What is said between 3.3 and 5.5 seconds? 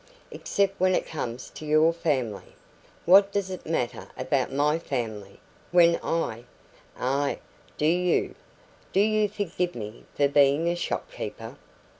does it matter about my family